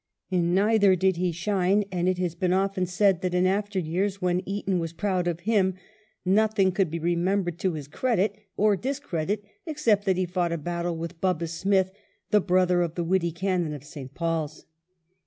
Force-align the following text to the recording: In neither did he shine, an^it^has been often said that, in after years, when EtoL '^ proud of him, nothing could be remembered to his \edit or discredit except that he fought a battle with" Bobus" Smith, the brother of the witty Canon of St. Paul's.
In 0.31 0.55
neither 0.55 0.95
did 0.95 1.17
he 1.17 1.31
shine, 1.31 1.83
an^it^has 1.91 2.35
been 2.35 2.53
often 2.53 2.87
said 2.87 3.21
that, 3.21 3.35
in 3.35 3.45
after 3.45 3.77
years, 3.77 4.19
when 4.19 4.41
EtoL 4.47 4.65
'^ 4.65 4.97
proud 4.97 5.27
of 5.27 5.41
him, 5.41 5.75
nothing 6.25 6.71
could 6.71 6.89
be 6.89 6.97
remembered 6.97 7.59
to 7.59 7.73
his 7.73 7.87
\edit 7.87 8.35
or 8.57 8.75
discredit 8.75 9.45
except 9.67 10.05
that 10.05 10.17
he 10.17 10.25
fought 10.25 10.51
a 10.53 10.57
battle 10.57 10.97
with" 10.97 11.21
Bobus" 11.21 11.49
Smith, 11.59 11.91
the 12.31 12.41
brother 12.41 12.81
of 12.81 12.95
the 12.95 13.03
witty 13.03 13.31
Canon 13.31 13.73
of 13.75 13.83
St. 13.83 14.11
Paul's. 14.15 14.65